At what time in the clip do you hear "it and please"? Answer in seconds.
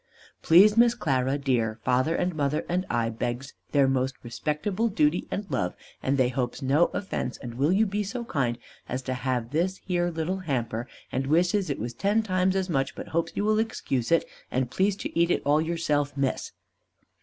14.11-14.95